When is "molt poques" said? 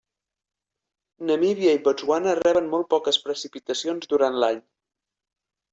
2.73-3.21